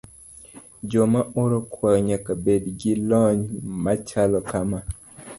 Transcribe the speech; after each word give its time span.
Joma 0.89 1.21
oro 1.41 1.57
kwayo 1.71 1.99
nyaka 2.09 2.31
bed 2.43 2.63
gi 2.79 2.93
lony 3.09 3.41
machalo 3.83 4.39
kama. 4.49 4.79